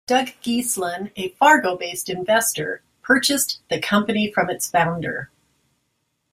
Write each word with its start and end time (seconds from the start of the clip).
Doug 0.07 0.29
Geeslin, 0.41 1.11
a 1.15 1.29
Fargo-based 1.35 2.09
investor, 2.09 2.81
purchased 3.03 3.59
the 3.69 3.79
company 3.79 4.31
from 4.33 4.49
its 4.49 4.67
founder. 4.67 5.29